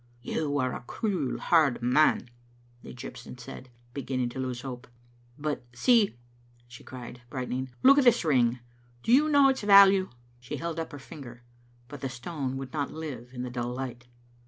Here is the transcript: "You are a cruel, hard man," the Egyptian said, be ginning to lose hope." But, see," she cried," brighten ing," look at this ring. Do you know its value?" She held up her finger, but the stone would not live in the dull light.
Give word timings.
"You 0.23 0.57
are 0.57 0.73
a 0.73 0.81
cruel, 0.81 1.37
hard 1.39 1.79
man," 1.83 2.27
the 2.81 2.89
Egyptian 2.89 3.37
said, 3.37 3.69
be 3.93 4.01
ginning 4.01 4.29
to 4.31 4.39
lose 4.39 4.61
hope." 4.63 4.87
But, 5.47 5.63
see," 5.73 6.15
she 6.67 6.83
cried," 6.83 7.21
brighten 7.29 7.53
ing," 7.59 7.71
look 7.83 7.99
at 7.99 8.03
this 8.03 8.25
ring. 8.25 8.61
Do 9.03 9.11
you 9.11 9.29
know 9.29 9.47
its 9.49 9.61
value?" 9.61 10.09
She 10.39 10.57
held 10.57 10.79
up 10.79 10.91
her 10.91 10.97
finger, 10.97 11.43
but 11.87 12.01
the 12.01 12.09
stone 12.09 12.57
would 12.57 12.73
not 12.73 12.89
live 12.91 13.29
in 13.31 13.43
the 13.43 13.51
dull 13.51 13.75
light. 13.75 14.07